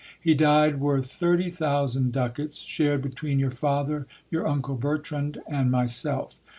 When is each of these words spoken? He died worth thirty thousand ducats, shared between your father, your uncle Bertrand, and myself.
He 0.19 0.33
died 0.33 0.79
worth 0.79 1.11
thirty 1.11 1.51
thousand 1.51 2.11
ducats, 2.11 2.57
shared 2.57 3.03
between 3.03 3.37
your 3.37 3.51
father, 3.51 4.07
your 4.31 4.47
uncle 4.47 4.73
Bertrand, 4.75 5.37
and 5.47 5.69
myself. 5.69 6.39